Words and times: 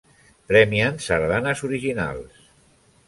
Premien 0.51 0.97
sardanes 1.07 1.63
originals. 1.69 2.43